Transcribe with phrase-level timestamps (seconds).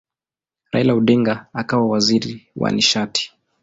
[0.71, 3.33] Raila Odinga akawa waziri wa nishati.